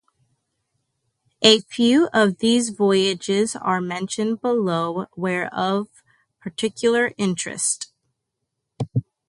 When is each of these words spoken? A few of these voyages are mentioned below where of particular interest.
A 1.43 1.59
few 1.61 2.09
of 2.11 2.39
these 2.39 2.71
voyages 2.71 3.55
are 3.55 3.79
mentioned 3.79 4.41
below 4.41 5.05
where 5.13 5.45
of 5.53 5.89
particular 6.39 7.11
interest. 7.19 7.93